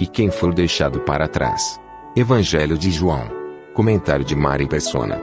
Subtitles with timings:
[0.00, 1.80] E quem for deixado para trás?
[2.14, 3.28] Evangelho de João.
[3.74, 5.20] Comentário de Mari Persona.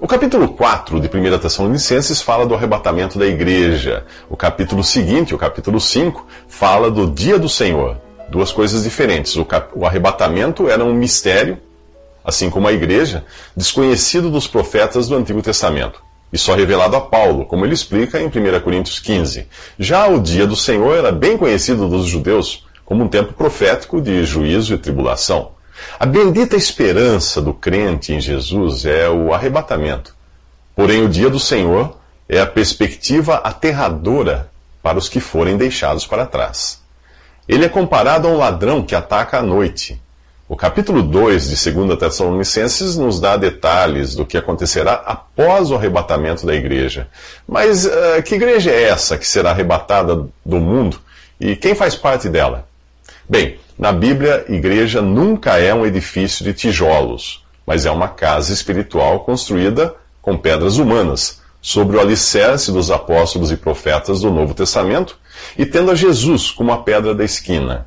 [0.00, 4.06] O capítulo 4 de 1 Tessalonicenses fala do arrebatamento da igreja.
[4.28, 7.96] O capítulo seguinte, o capítulo 5, fala do dia do Senhor.
[8.28, 9.34] Duas coisas diferentes.
[9.34, 9.72] O, cap...
[9.74, 11.58] o arrebatamento era um mistério,
[12.24, 13.24] assim como a igreja,
[13.56, 16.00] desconhecido dos profetas do Antigo Testamento
[16.32, 19.46] e só revelado a Paulo, como ele explica em 1 Coríntios 15.
[19.78, 24.24] Já o dia do Senhor era bem conhecido dos judeus como um tempo profético de
[24.24, 25.52] juízo e tribulação.
[25.98, 30.14] A bendita esperança do crente em Jesus é o arrebatamento.
[30.74, 34.50] Porém, o dia do Senhor é a perspectiva aterradora
[34.82, 36.80] para os que forem deixados para trás.
[37.48, 40.00] Ele é comparado a um ladrão que ataca à noite.
[40.50, 46.44] O capítulo 2 de 2 Tessalonicenses nos dá detalhes do que acontecerá após o arrebatamento
[46.44, 47.06] da igreja.
[47.46, 50.98] Mas uh, que igreja é essa que será arrebatada do mundo
[51.38, 52.66] e quem faz parte dela?
[53.28, 59.20] Bem, na Bíblia, igreja nunca é um edifício de tijolos, mas é uma casa espiritual
[59.20, 65.16] construída com pedras humanas, sobre o alicerce dos apóstolos e profetas do Novo Testamento
[65.56, 67.86] e tendo a Jesus como a pedra da esquina.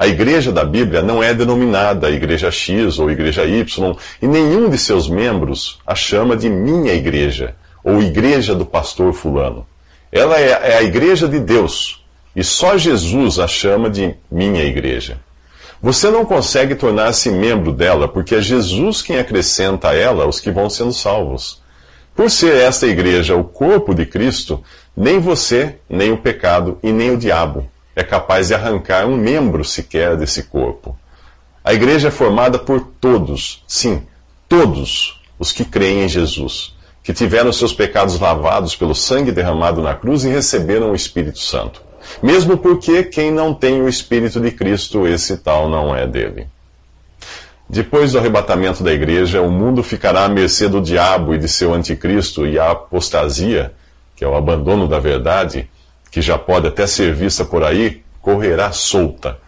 [0.00, 4.78] A igreja da Bíblia não é denominada Igreja X ou Igreja Y, e nenhum de
[4.78, 9.66] seus membros a chama de minha igreja, ou Igreja do Pastor Fulano.
[10.10, 12.02] Ela é, é a igreja de Deus,
[12.34, 15.18] e só Jesus a chama de minha igreja.
[15.82, 20.50] Você não consegue tornar-se membro dela, porque é Jesus quem acrescenta a ela os que
[20.50, 21.60] vão sendo salvos.
[22.16, 24.64] Por ser esta igreja o corpo de Cristo,
[24.96, 27.68] nem você, nem o pecado e nem o diabo
[28.00, 30.98] é capaz de arrancar um membro sequer desse corpo.
[31.62, 34.02] A igreja é formada por todos, sim,
[34.48, 39.94] todos os que creem em Jesus, que tiveram seus pecados lavados pelo sangue derramado na
[39.94, 41.82] cruz e receberam o Espírito Santo.
[42.22, 46.48] Mesmo porque quem não tem o Espírito de Cristo, esse tal não é dele.
[47.68, 51.72] Depois do arrebatamento da igreja, o mundo ficará à mercê do diabo e de seu
[51.74, 53.72] anticristo, e a apostasia,
[54.16, 55.68] que é o abandono da verdade,
[56.10, 59.38] que já pode até ser vista por aí, correrá solta,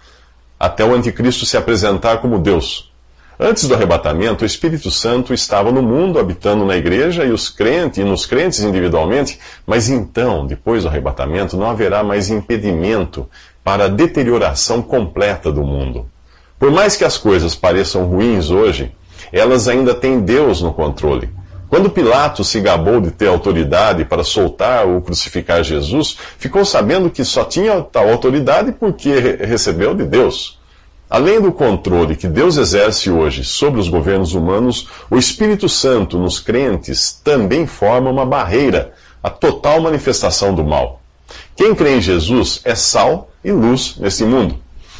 [0.58, 2.90] até o anticristo se apresentar como Deus.
[3.38, 7.98] Antes do arrebatamento, o Espírito Santo estava no mundo, habitando na igreja e os crentes
[7.98, 13.28] e nos crentes individualmente, mas então, depois do arrebatamento, não haverá mais impedimento
[13.64, 16.08] para a deterioração completa do mundo.
[16.58, 18.92] Por mais que as coisas pareçam ruins hoje,
[19.32, 21.28] elas ainda têm Deus no controle.
[21.72, 27.24] Quando Pilatos se gabou de ter autoridade para soltar ou crucificar Jesus, ficou sabendo que
[27.24, 30.58] só tinha tal autoridade porque recebeu de Deus.
[31.08, 36.38] Além do controle que Deus exerce hoje sobre os governos humanos, o Espírito Santo nos
[36.38, 41.00] crentes também forma uma barreira à total manifestação do mal.
[41.56, 44.58] Quem crê em Jesus é sal e luz nesse mundo.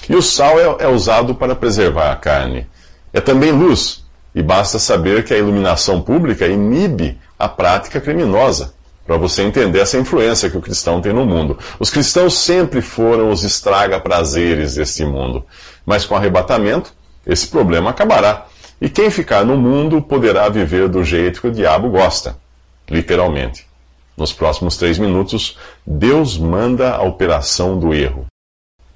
[0.09, 2.66] E o sal é, é usado para preservar a carne.
[3.12, 4.01] É também luz
[4.34, 8.75] e basta saber que a iluminação pública inibe a prática criminosa,
[9.06, 11.59] para você entender essa influência que o cristão tem no mundo.
[11.78, 15.44] Os cristãos sempre foram os estraga-prazeres deste mundo,
[15.84, 16.92] mas com arrebatamento,
[17.26, 18.47] esse problema acabará.
[18.81, 22.37] E quem ficar no mundo poderá viver do jeito que o diabo gosta,
[22.88, 23.66] literalmente.
[24.16, 25.56] Nos próximos três minutos,
[25.87, 28.26] Deus manda a operação do erro.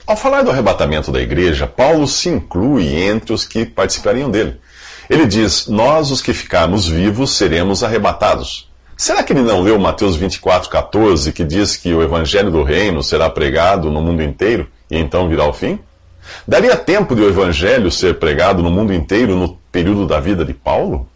[0.07, 4.61] Ao falar do arrebatamento da igreja, Paulo se inclui entre os que participariam dele.
[5.09, 8.69] Ele diz: Nós, os que ficarmos vivos, seremos arrebatados.
[8.97, 13.03] Será que ele não leu Mateus 24, 14, que diz que o evangelho do reino
[13.03, 15.78] será pregado no mundo inteiro e então virá o fim?
[16.48, 20.54] Daria tempo de o evangelho ser pregado no mundo inteiro no período da vida de
[20.54, 21.07] Paulo?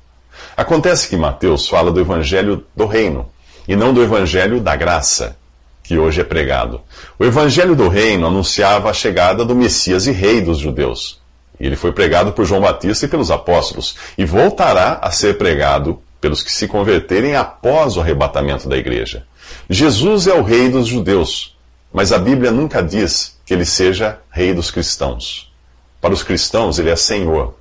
[0.56, 3.31] Acontece que Mateus fala do evangelho do reino
[3.67, 5.37] e não do evangelho da graça,
[5.82, 6.82] que hoje é pregado.
[7.19, 11.19] O evangelho do reino anunciava a chegada do Messias e Rei dos judeus.
[11.61, 16.01] E ele foi pregado por João Batista e pelos apóstolos, e voltará a ser pregado
[16.21, 19.27] pelos que se converterem após o arrebatamento da igreja.
[19.69, 21.57] Jesus é o rei dos judeus,
[21.93, 25.53] mas a Bíblia nunca diz que ele seja rei dos cristãos.
[26.01, 27.55] Para os cristãos, ele é Senhor.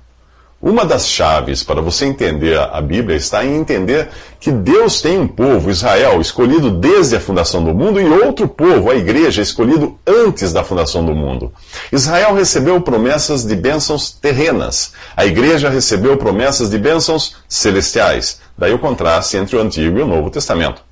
[0.62, 5.26] Uma das chaves para você entender a Bíblia está em entender que Deus tem um
[5.26, 10.52] povo, Israel, escolhido desde a fundação do mundo, e outro povo, a igreja, escolhido antes
[10.52, 11.50] da fundação do mundo.
[11.90, 18.38] Israel recebeu promessas de bênçãos terrenas, a igreja recebeu promessas de bênçãos celestiais.
[18.56, 20.82] Daí o contraste entre o Antigo e o Novo Testamento.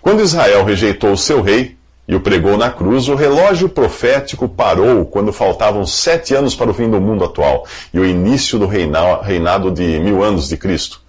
[0.00, 1.75] Quando Israel rejeitou o seu rei,
[2.08, 6.74] e o pregou na cruz, o relógio profético parou quando faltavam sete anos para o
[6.74, 11.00] fim do mundo atual e o início do reinado de mil anos de Cristo.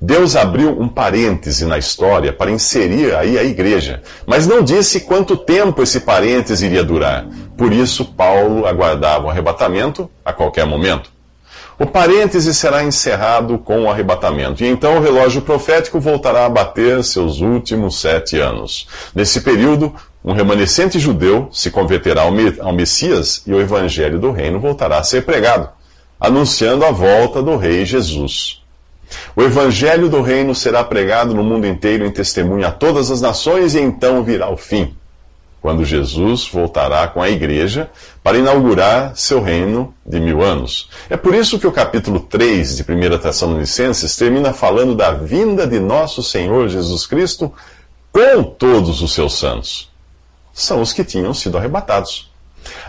[0.00, 5.36] Deus abriu um parêntese na história para inserir aí a igreja, mas não disse quanto
[5.36, 7.26] tempo esse parêntese iria durar.
[7.56, 11.10] Por isso, Paulo aguardava o arrebatamento a qualquer momento.
[11.78, 17.04] O parêntese será encerrado com o arrebatamento, e então o relógio profético voltará a bater
[17.04, 18.88] seus últimos sete anos.
[19.14, 19.94] Nesse período,
[20.26, 25.24] um remanescente judeu se converterá ao Messias e o evangelho do reino voltará a ser
[25.24, 25.68] pregado,
[26.18, 28.60] anunciando a volta do Rei Jesus.
[29.36, 33.76] O evangelho do reino será pregado no mundo inteiro em testemunho a todas as nações
[33.76, 34.96] e então virá o fim,
[35.62, 37.88] quando Jesus voltará com a igreja
[38.20, 40.90] para inaugurar seu reino de mil anos.
[41.08, 45.78] É por isso que o capítulo 3 de 1 Tessalonicenses termina falando da vinda de
[45.78, 47.52] nosso Senhor Jesus Cristo
[48.10, 49.94] com todos os seus santos
[50.56, 52.32] são os que tinham sido arrebatados.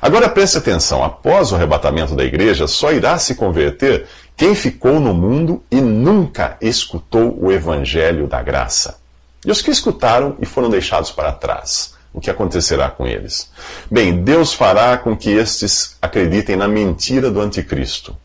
[0.02, 5.14] Agora preste atenção: após o arrebatamento da igreja, só irá se converter quem ficou no
[5.14, 8.98] mundo e nunca escutou o evangelho da graça.
[9.46, 11.96] E os que escutaram e foram deixados para trás.
[12.14, 13.52] O que acontecerá com eles?
[13.92, 18.16] Bem, Deus fará com que estes acreditem na mentira do anticristo.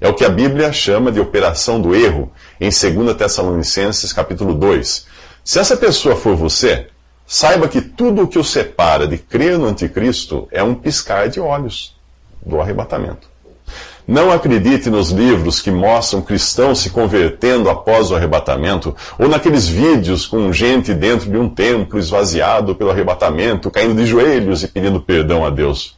[0.00, 5.06] É o que a Bíblia chama de operação do erro, em 2 Tessalonicenses capítulo 2.
[5.44, 6.86] Se essa pessoa for você,
[7.26, 11.40] Saiba que tudo o que o separa de crer no anticristo é um piscar de
[11.40, 11.96] olhos
[12.44, 13.32] do arrebatamento.
[14.06, 20.26] Não acredite nos livros que mostram cristãos se convertendo após o arrebatamento, ou naqueles vídeos
[20.26, 25.44] com gente dentro de um templo esvaziado pelo arrebatamento, caindo de joelhos e pedindo perdão
[25.46, 25.96] a Deus.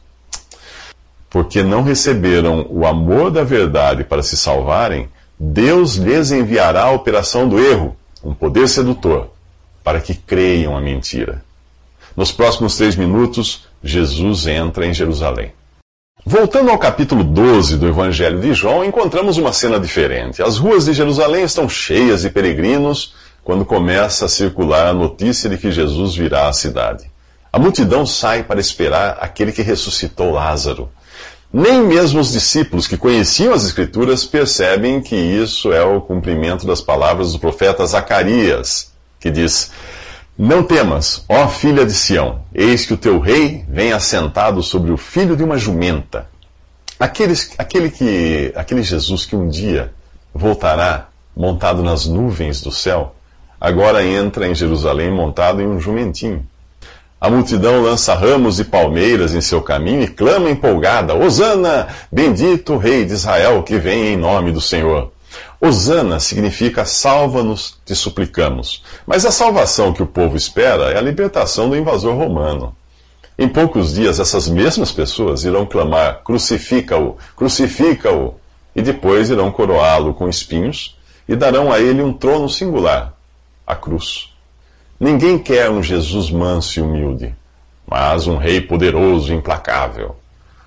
[1.29, 7.49] Porque não receberam o amor da verdade para se salvarem, Deus lhes enviará a operação
[7.49, 9.34] do erro, um poder sedutor
[9.85, 11.45] para que creiam a mentira.
[12.17, 15.51] Nos próximos três minutos, Jesus entra em Jerusalém.
[16.25, 20.41] Voltando ao capítulo 12 do Evangelho de João, encontramos uma cena diferente.
[20.41, 25.55] As ruas de Jerusalém estão cheias de peregrinos quando começa a circular a notícia de
[25.55, 27.11] que Jesus virá à cidade.
[27.53, 30.89] A multidão sai para esperar aquele que ressuscitou Lázaro.
[31.53, 36.81] Nem mesmo os discípulos que conheciam as Escrituras percebem que isso é o cumprimento das
[36.81, 38.94] palavras do profeta Zacarias
[39.25, 39.71] que diz:
[40.37, 44.97] Não temas, ó filha de Sião, eis que o teu rei vem assentado sobre o
[44.97, 46.29] filho de uma jumenta.
[46.99, 49.91] Aqueles, aquele, que, aquele Jesus que um dia
[50.31, 53.15] voltará montado nas nuvens do céu,
[53.59, 56.45] agora entra em Jerusalém montado em um jumentinho.
[57.19, 62.77] A multidão lança ramos de palmeiras em seu caminho e clama empolgada: Hosana, bendito o
[62.77, 65.14] Rei de Israel que vem em nome do Senhor.
[65.59, 68.83] Osana significa salva-nos, te suplicamos.
[69.05, 72.75] Mas a salvação que o povo espera é a libertação do invasor romano.
[73.37, 78.35] Em poucos dias, essas mesmas pessoas irão clamar: crucifica-o, crucifica-o,
[78.75, 80.97] e depois irão coroá-lo com espinhos
[81.27, 83.13] e darão a ele um trono singular
[83.65, 84.29] a cruz.
[84.99, 87.35] Ninguém quer um Jesus manso e humilde,
[87.85, 90.15] mas um rei poderoso e implacável.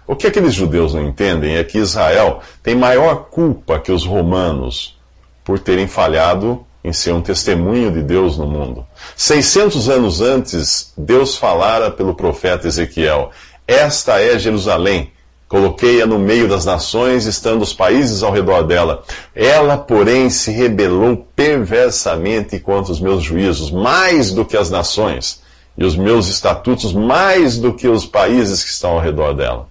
[0.09, 4.99] O que aqueles judeus não entendem é que Israel tem maior culpa que os romanos
[5.45, 8.87] por terem falhado em ser um testemunho de Deus no mundo.
[9.15, 13.33] 600 anos antes, Deus falara pelo profeta Ezequiel:
[13.67, 15.13] Esta é Jerusalém.
[15.47, 19.05] Coloquei-a no meio das nações, estando os países ao redor dela.
[19.35, 25.43] Ela, porém, se rebelou perversamente contra os meus juízos, mais do que as nações,
[25.77, 29.69] e os meus estatutos, mais do que os países que estão ao redor dela.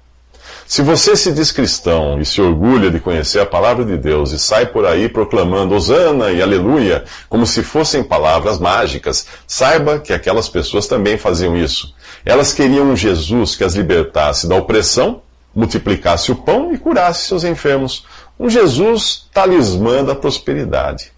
[0.68, 4.38] Se você se diz cristão e se orgulha de conhecer a palavra de Deus e
[4.38, 10.50] sai por aí proclamando Hosana e Aleluia como se fossem palavras mágicas, saiba que aquelas
[10.50, 11.96] pessoas também faziam isso.
[12.26, 15.22] Elas queriam um Jesus que as libertasse da opressão,
[15.56, 18.06] multiplicasse o pão e curasse seus enfermos.
[18.38, 21.14] Um Jesus talismã da prosperidade.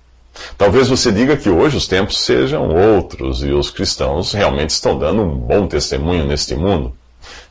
[0.59, 5.23] Talvez você diga que hoje os tempos sejam outros e os cristãos realmente estão dando
[5.23, 6.98] um bom testemunho neste mundo.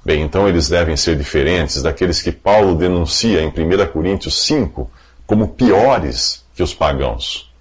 [0.04, 4.90] Bem, então eles devem ser diferentes daqueles que Paulo denuncia em 1 Coríntios 5
[5.26, 7.52] como piores que os pagãos.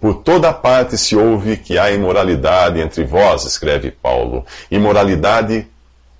[0.00, 5.66] Por toda parte se ouve que há imoralidade entre vós, escreve Paulo, imoralidade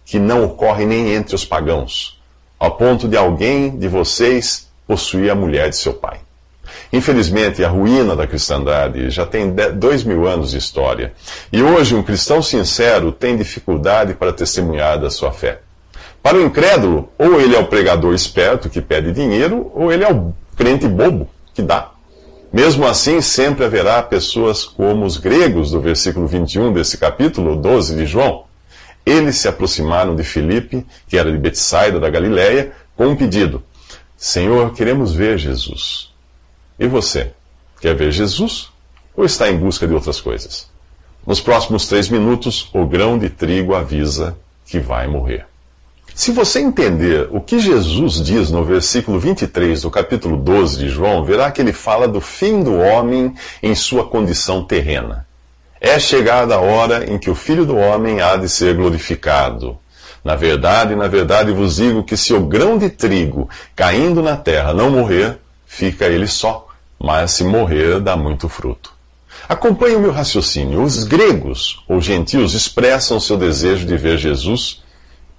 [0.05, 2.21] que não ocorre nem entre os pagãos,
[2.59, 6.24] ao ponto de alguém de vocês possuir a mulher de seu pai.
[6.93, 11.13] Infelizmente, a ruína da cristandade já tem dois mil anos de história.
[11.53, 15.61] E hoje, um cristão sincero tem dificuldade para testemunhar da sua fé.
[16.23, 20.11] Para o incrédulo, ou ele é o pregador esperto que pede dinheiro, ou ele é
[20.11, 21.91] o crente bobo que dá.
[22.53, 28.07] Mesmo assim, sempre haverá pessoas como os gregos do versículo 21 desse capítulo 12 de
[28.07, 28.45] João.
[29.05, 33.63] Eles se aproximaram de Filipe, que era de Betsaida da Galiléia, com um pedido:
[34.17, 36.14] Senhor, queremos ver Jesus.
[36.79, 37.33] E você?
[37.81, 38.71] Quer ver Jesus?
[39.17, 40.69] Ou está em busca de outras coisas?
[41.27, 45.47] Nos próximos três minutos, o grão de trigo avisa que vai morrer.
[46.15, 51.25] Se você entender o que Jesus diz no versículo 23 do capítulo 12 de João,
[51.25, 55.27] verá que ele fala do fim do homem em sua condição terrena.
[55.81, 59.77] É chegada a hora em que o Filho do Homem há de ser glorificado.
[60.25, 64.73] Na verdade, na verdade vos digo que se o grão de trigo caindo na terra
[64.73, 65.39] não morrer,
[65.75, 68.93] fica ele só, mas se morrer, dá muito fruto.
[69.49, 70.81] Acompanhe o meu raciocínio.
[70.83, 74.83] Os gregos ou gentios expressam seu desejo de ver Jesus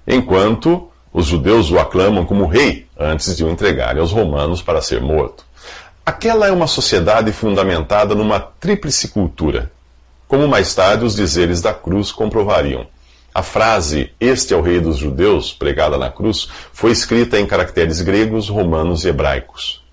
[0.06, 5.00] enquanto os judeus o aclamam como rei antes de o entregarem aos romanos para ser
[5.00, 5.44] morto.
[6.04, 9.72] Aquela é uma sociedade fundamentada numa tríplice cultura,
[10.28, 12.86] como mais tarde os dizeres da cruz comprovariam.
[13.34, 18.02] A frase Este é o Rei dos Judeus, pregada na cruz, foi escrita em caracteres
[18.02, 19.85] gregos, romanos e hebraicos.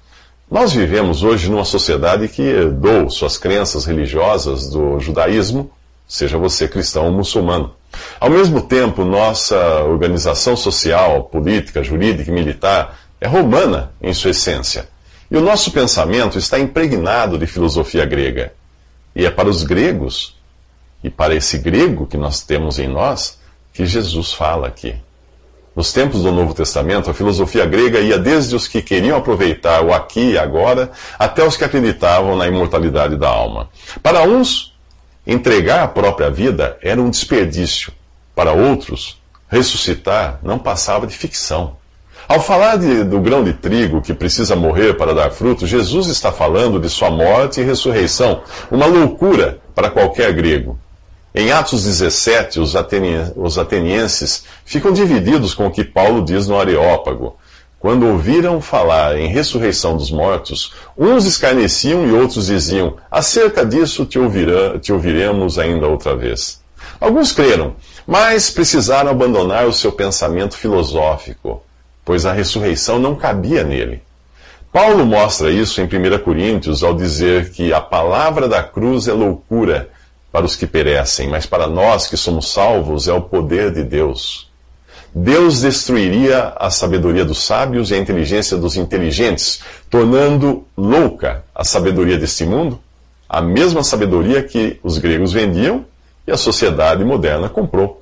[0.53, 5.71] Nós vivemos hoje numa sociedade que herdou suas crenças religiosas do judaísmo,
[6.07, 7.73] seja você cristão ou muçulmano.
[8.19, 14.87] Ao mesmo tempo, nossa organização social, política, jurídica e militar é romana em sua essência.
[15.31, 18.53] E o nosso pensamento está impregnado de filosofia grega.
[19.15, 20.39] E é para os gregos,
[21.03, 23.39] e para esse grego que nós temos em nós,
[23.73, 24.95] que Jesus fala aqui.
[25.75, 29.93] Nos tempos do Novo Testamento, a filosofia grega ia desde os que queriam aproveitar o
[29.93, 33.69] aqui e agora, até os que acreditavam na imortalidade da alma.
[34.01, 34.73] Para uns,
[35.25, 37.93] Entregar a própria vida era um desperdício.
[38.35, 41.77] Para outros, ressuscitar não passava de ficção.
[42.27, 46.29] Ao falar de, do grão de trigo que precisa morrer para dar fruto, Jesus está
[46.29, 50.77] falando de sua morte e ressurreição, uma loucura para qualquer grego.
[51.35, 52.75] Em Atos 17, os,
[53.35, 57.35] os atenienses ficam divididos com o que Paulo diz no Areópago.
[57.79, 64.19] Quando ouviram falar em ressurreição dos mortos, uns escarneciam e outros diziam: Acerca disso te,
[64.19, 66.61] ouvirá, te ouviremos ainda outra vez.
[67.01, 67.75] Alguns creram,
[68.05, 71.63] mas precisaram abandonar o seu pensamento filosófico,
[72.05, 74.03] pois a ressurreição não cabia nele.
[74.71, 79.89] Paulo mostra isso em 1 Coríntios ao dizer que a palavra da cruz é loucura
[80.33, 84.51] para os que perecem, mas para nós que somos salvos é o poder de Deus.
[85.13, 89.61] Deus destruiria a sabedoria dos sábios e a inteligência dos inteligentes,
[89.91, 92.79] tornando louca a sabedoria deste mundo,
[93.29, 95.85] a mesma sabedoria que os gregos vendiam
[96.25, 98.01] e a sociedade moderna comprou.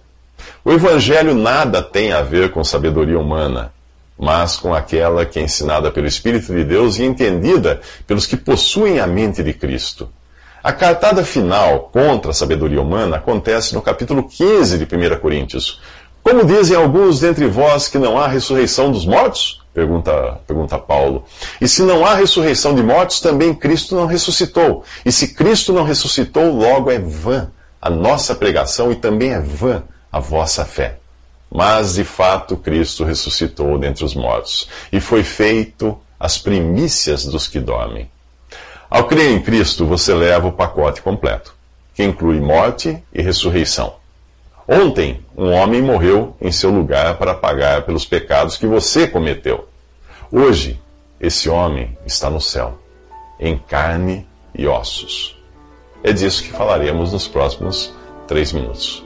[0.63, 3.73] O Evangelho nada tem a ver com sabedoria humana,
[4.17, 9.01] mas com aquela que é ensinada pelo Espírito de Deus e entendida pelos que possuem
[9.01, 10.07] a mente de Cristo.
[10.63, 15.81] A cartada final contra a sabedoria humana acontece no capítulo 15 de 1 Coríntios,
[16.23, 19.59] como dizem alguns dentre vós que não há ressurreição dos mortos?
[19.73, 21.25] Pergunta, pergunta Paulo.
[21.59, 24.83] E se não há ressurreição de mortos, também Cristo não ressuscitou.
[25.03, 27.49] E se Cristo não ressuscitou, logo é vã
[27.81, 30.99] a nossa pregação e também é vã a vossa fé.
[31.49, 37.59] Mas, de fato, Cristo ressuscitou dentre os mortos e foi feito as primícias dos que
[37.59, 38.07] dormem.
[38.91, 41.55] Ao crer em Cristo, você leva o pacote completo,
[41.93, 43.95] que inclui morte e ressurreição.
[44.67, 49.65] Ontem, um homem morreu em seu lugar para pagar pelos pecados que você cometeu.
[50.29, 50.77] Hoje,
[51.21, 52.79] esse homem está no céu,
[53.39, 55.41] em carne e ossos.
[56.03, 57.93] É disso que falaremos nos próximos
[58.27, 59.05] três minutos.